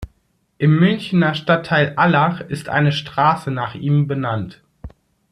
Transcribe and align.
Im 0.57 0.79
Münchner 0.79 1.35
Stadtteil 1.35 1.93
Allach 1.95 2.39
ist 2.41 2.69
eine 2.69 2.91
Straße 2.91 3.51
nach 3.51 3.75
ihm 3.75 4.07
benannt. 4.07 4.63